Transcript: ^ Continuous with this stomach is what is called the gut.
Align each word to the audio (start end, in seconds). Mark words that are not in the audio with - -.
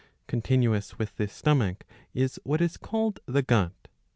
^ 0.01 0.03
Continuous 0.25 0.97
with 0.97 1.15
this 1.17 1.31
stomach 1.31 1.85
is 2.15 2.39
what 2.43 2.59
is 2.59 2.75
called 2.75 3.19
the 3.27 3.43
gut. 3.43 3.87